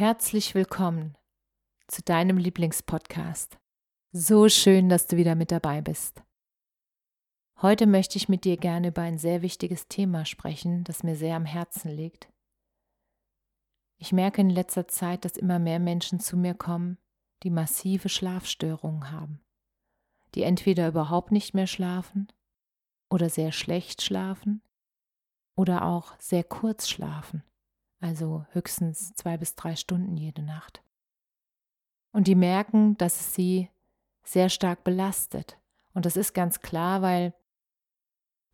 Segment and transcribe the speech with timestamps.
[0.00, 1.14] Herzlich willkommen
[1.86, 3.58] zu deinem Lieblingspodcast.
[4.12, 6.22] So schön, dass du wieder mit dabei bist.
[7.60, 11.36] Heute möchte ich mit dir gerne über ein sehr wichtiges Thema sprechen, das mir sehr
[11.36, 12.32] am Herzen liegt.
[13.98, 16.96] Ich merke in letzter Zeit, dass immer mehr Menschen zu mir kommen,
[17.42, 19.42] die massive Schlafstörungen haben,
[20.34, 22.32] die entweder überhaupt nicht mehr schlafen
[23.10, 24.62] oder sehr schlecht schlafen
[25.56, 27.42] oder auch sehr kurz schlafen
[28.00, 30.82] also höchstens zwei bis drei Stunden jede Nacht.
[32.12, 33.68] Und die merken, dass es sie
[34.22, 35.58] sehr stark belastet.
[35.94, 37.34] Und das ist ganz klar, weil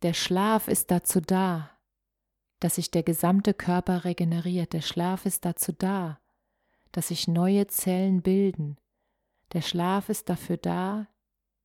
[0.03, 1.71] der Schlaf ist dazu da,
[2.59, 4.73] dass sich der gesamte Körper regeneriert.
[4.73, 6.19] Der Schlaf ist dazu da,
[6.91, 8.77] dass sich neue Zellen bilden.
[9.53, 11.07] Der Schlaf ist dafür da,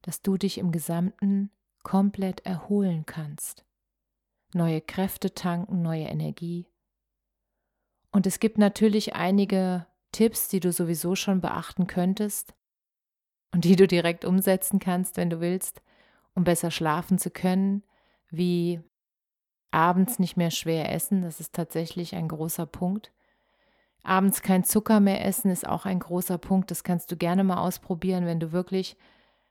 [0.02, 1.50] dass du dich im Gesamten
[1.82, 3.64] komplett erholen kannst.
[4.54, 6.68] Neue Kräfte tanken, neue Energie.
[8.12, 12.54] Und es gibt natürlich einige Tipps, die du sowieso schon beachten könntest
[13.52, 15.82] und die du direkt umsetzen kannst, wenn du willst,
[16.34, 17.82] um besser schlafen zu können,
[18.30, 18.80] wie
[19.70, 23.12] abends nicht mehr schwer essen, das ist tatsächlich ein großer Punkt.
[24.02, 27.58] Abends kein Zucker mehr essen ist auch ein großer Punkt, das kannst du gerne mal
[27.58, 28.96] ausprobieren, wenn du wirklich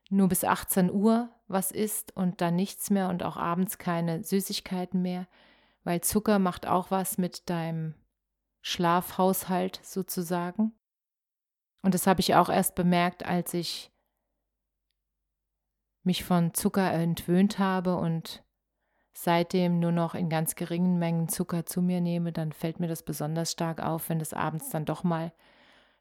[0.09, 5.01] nur bis 18 Uhr was isst und dann nichts mehr und auch abends keine Süßigkeiten
[5.01, 5.27] mehr,
[5.83, 7.95] weil Zucker macht auch was mit deinem
[8.61, 10.73] Schlafhaushalt sozusagen.
[11.81, 13.91] Und das habe ich auch erst bemerkt, als ich
[16.03, 18.43] mich von Zucker entwöhnt habe und
[19.13, 23.03] seitdem nur noch in ganz geringen Mengen Zucker zu mir nehme, dann fällt mir das
[23.03, 25.31] besonders stark auf, wenn das abends dann doch mal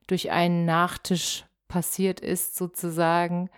[0.07, 3.51] durch einen Nachtisch passiert ist, sozusagen,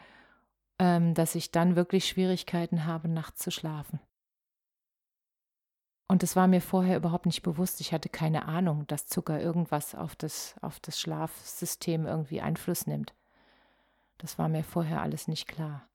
[0.79, 4.01] ähm, dass ich dann wirklich Schwierigkeiten habe, nachts zu schlafen.
[6.13, 7.81] Und das war mir vorher überhaupt nicht bewusst.
[7.81, 13.15] Ich hatte keine Ahnung, dass Zucker irgendwas auf das, auf das Schlafsystem irgendwie Einfluss nimmt.
[14.19, 15.89] Das war mir vorher alles nicht klar.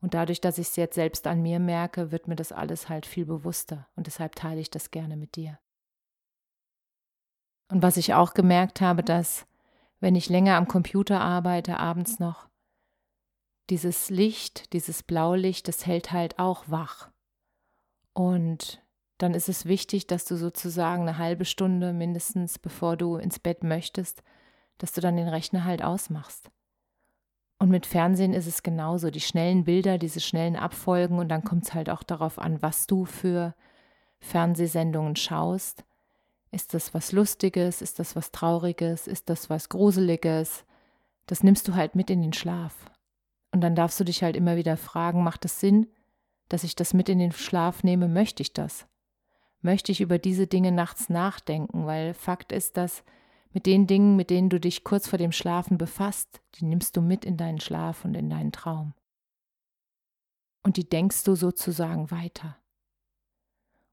[0.00, 3.04] Und dadurch, dass ich es jetzt selbst an mir merke, wird mir das alles halt
[3.04, 3.86] viel bewusster.
[3.96, 5.58] Und deshalb teile ich das gerne mit dir.
[7.68, 9.46] Und was ich auch gemerkt habe, dass
[9.98, 12.48] wenn ich länger am Computer arbeite, abends noch,
[13.68, 17.10] dieses Licht, dieses Blaulicht, das hält halt auch wach.
[18.14, 18.82] Und
[19.22, 23.62] dann ist es wichtig, dass du sozusagen eine halbe Stunde mindestens, bevor du ins Bett
[23.62, 24.22] möchtest,
[24.78, 26.50] dass du dann den Rechner halt ausmachst.
[27.58, 29.10] Und mit Fernsehen ist es genauso.
[29.10, 32.86] Die schnellen Bilder, diese schnellen Abfolgen und dann kommt es halt auch darauf an, was
[32.86, 33.54] du für
[34.18, 35.84] Fernsehsendungen schaust.
[36.50, 37.82] Ist das was Lustiges?
[37.82, 39.06] Ist das was Trauriges?
[39.06, 40.64] Ist das was Gruseliges?
[41.26, 42.74] Das nimmst du halt mit in den Schlaf.
[43.52, 45.86] Und dann darfst du dich halt immer wieder fragen, macht es Sinn,
[46.48, 48.08] dass ich das mit in den Schlaf nehme?
[48.08, 48.86] Möchte ich das?
[49.62, 53.04] Möchte ich über diese Dinge nachts nachdenken, weil Fakt ist, dass
[53.52, 57.02] mit den Dingen, mit denen du dich kurz vor dem Schlafen befasst, die nimmst du
[57.02, 58.94] mit in deinen Schlaf und in deinen Traum.
[60.62, 62.56] Und die denkst du sozusagen weiter.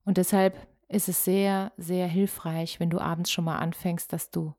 [0.04, 4.54] Und deshalb ist es sehr, sehr hilfreich, wenn du abends schon mal anfängst, dass du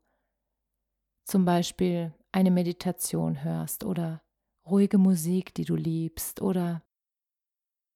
[1.23, 4.21] zum Beispiel eine Meditation hörst oder
[4.65, 6.83] ruhige Musik, die du liebst oder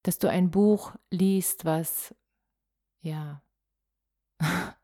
[0.02, 2.14] dass du ein Buch liest, was
[3.04, 3.42] ja,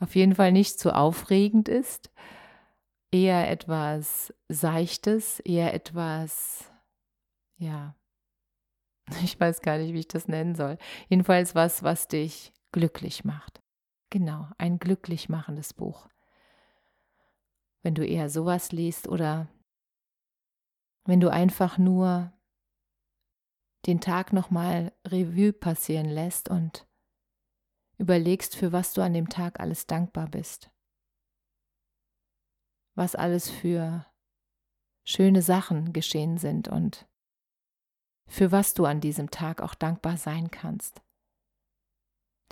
[0.00, 2.10] auf jeden Fall nicht zu aufregend ist,
[3.10, 6.72] eher etwas Seichtes, eher etwas,
[7.56, 7.94] ja,
[9.22, 10.78] ich weiß gar nicht, wie ich das nennen soll.
[11.08, 13.62] Jedenfalls was, was dich glücklich macht.
[14.10, 16.08] Genau, ein glücklich machendes Buch.
[17.82, 19.48] Wenn du eher sowas liest oder
[21.04, 22.32] wenn du einfach nur
[23.86, 26.86] den Tag nochmal Revue passieren lässt und
[27.98, 30.70] überlegst, für was du an dem Tag alles dankbar bist.
[32.94, 34.06] Was alles für
[35.04, 37.08] schöne Sachen geschehen sind und
[38.28, 41.02] für was du an diesem Tag auch dankbar sein kannst.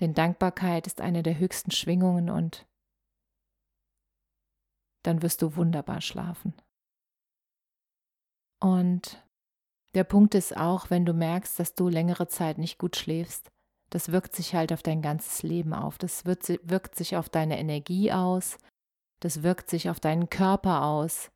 [0.00, 2.66] Denn Dankbarkeit ist eine der höchsten Schwingungen und
[5.02, 6.54] dann wirst du wunderbar schlafen.
[8.60, 9.24] Und
[9.94, 13.50] der Punkt ist auch, wenn du merkst, dass du längere Zeit nicht gut schläfst,
[13.90, 15.98] das wirkt sich halt auf dein ganzes Leben auf.
[15.98, 18.58] Das wird, wirkt sich auf deine Energie aus,
[19.20, 21.30] das wirkt sich auf deinen Körper aus,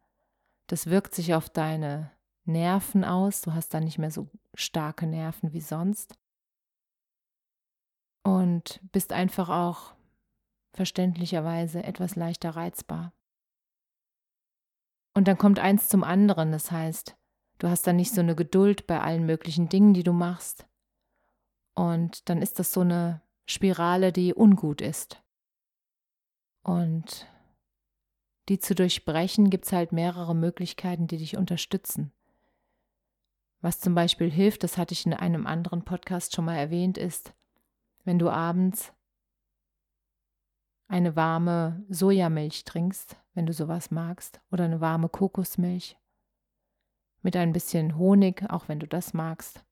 [0.66, 2.10] das wirkt sich auf deine
[2.44, 3.40] Nerven aus.
[3.40, 6.18] Du hast dann nicht mehr so starke Nerven wie sonst.
[8.22, 9.94] Und bist einfach auch
[10.72, 13.12] verständlicherweise etwas leichter reizbar.
[15.14, 17.16] Und dann kommt eins zum anderen, das heißt,
[17.58, 20.66] du hast dann nicht so eine Geduld bei allen möglichen Dingen, die du machst.
[21.74, 25.22] Und dann ist das so eine Spirale, die ungut ist.
[26.62, 27.26] Und
[28.48, 32.12] die zu durchbrechen, gibt es halt mehrere Möglichkeiten, die dich unterstützen.
[33.60, 37.34] Was zum Beispiel hilft, das hatte ich in einem anderen Podcast schon mal erwähnt, ist,
[38.04, 38.92] wenn du abends
[40.88, 45.96] eine warme Sojamilch trinkst, wenn du sowas magst, oder eine warme Kokosmilch
[47.22, 49.64] mit ein bisschen Honig, auch wenn du das magst.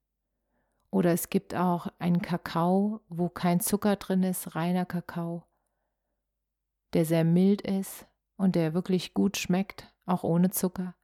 [0.91, 5.43] Oder es gibt auch einen Kakao, wo kein Zucker drin ist, reiner Kakao,
[6.93, 8.07] der sehr mild ist
[8.37, 10.95] und der wirklich gut schmeckt, auch ohne Zucker.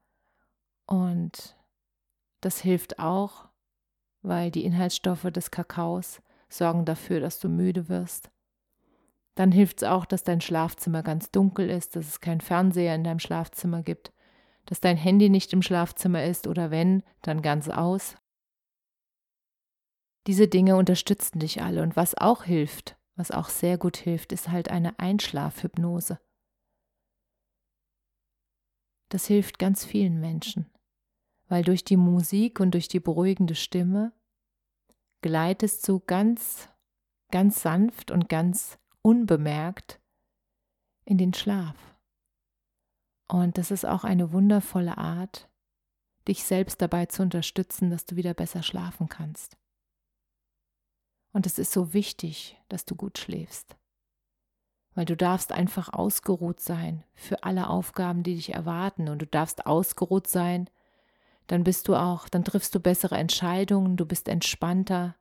[0.87, 1.55] Und
[2.41, 3.47] das hilft auch,
[4.21, 8.31] weil die Inhaltsstoffe des Kakaos sorgen dafür, dass du müde wirst.
[9.35, 13.03] Dann hilft es auch, dass dein Schlafzimmer ganz dunkel ist, dass es keinen Fernseher in
[13.03, 14.13] deinem Schlafzimmer gibt,
[14.65, 18.15] dass dein Handy nicht im Schlafzimmer ist oder wenn, dann ganz aus.
[20.27, 24.49] Diese Dinge unterstützen dich alle und was auch hilft, was auch sehr gut hilft, ist
[24.49, 26.19] halt eine Einschlafhypnose.
[29.09, 30.71] Das hilft ganz vielen Menschen,
[31.47, 34.13] weil durch die Musik und durch die beruhigende Stimme
[35.21, 36.69] gleitest du ganz,
[37.31, 40.01] ganz sanft und ganz unbemerkt
[41.05, 41.75] in den Schlaf.
[43.27, 45.49] Und das ist auch eine wundervolle Art,
[46.27, 49.57] dich selbst dabei zu unterstützen, dass du wieder besser schlafen kannst.
[51.35, 53.75] Und es ist so wichtig, dass du gut schläfst,
[54.93, 59.65] weil du darfst einfach ausgeruht sein für alle Aufgaben, die dich erwarten und du darfst
[59.65, 60.69] ausgeruht sein,
[61.47, 65.17] dann bist du auch, dann triffst du bessere Entscheidungen, du bist entspannter,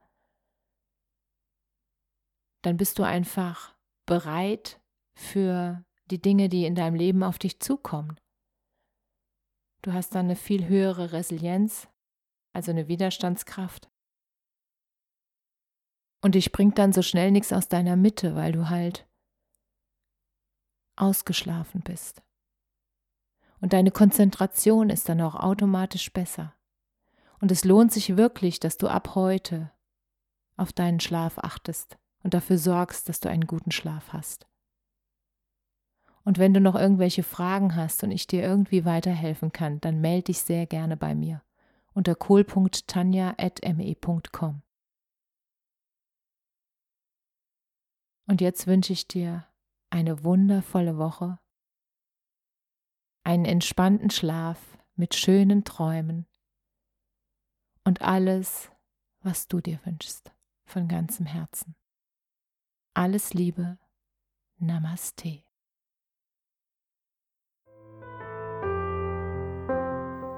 [2.63, 3.75] dann bist du einfach
[4.07, 4.81] bereit
[5.17, 8.21] für die Dinge, die in deinem Leben auf dich zukommen.
[9.83, 11.89] Du hast dann eine viel höhere Resilienz,
[12.53, 13.91] also eine Widerstandskraft.
[16.25, 19.07] Und dich bringt dann so schnell nichts aus deiner Mitte, weil du halt
[20.97, 22.23] ausgeschlafen bist.
[23.61, 26.55] Und deine Konzentration ist dann auch automatisch besser.
[27.41, 29.71] Und es lohnt sich wirklich, dass du ab heute
[30.57, 34.47] auf deinen Schlaf achtest und dafür sorgst, dass du einen guten Schlaf hast.
[36.25, 40.25] Und wenn du noch irgendwelche Fragen hast und ich dir irgendwie weiterhelfen kann, dann melde
[40.25, 41.43] dich sehr gerne bei mir
[41.93, 44.63] unter kohl.tanja.me.com.
[48.27, 49.47] Und jetzt wünsche ich dir
[49.91, 51.39] eine wundervolle Woche,
[53.23, 54.59] einen entspannten Schlaf
[54.97, 56.27] mit schönen Träumen
[57.85, 58.71] und alles,
[59.21, 60.33] was du dir wünschst,
[60.65, 61.75] von ganzem Herzen.
[62.95, 63.79] Alles Liebe.
[64.57, 65.43] Namaste.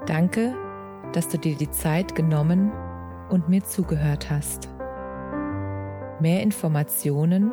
[0.07, 0.57] Danke,
[1.13, 2.73] dass du dir die Zeit genommen
[3.29, 4.69] und mir zugehört hast.
[6.21, 7.53] Mehr Informationen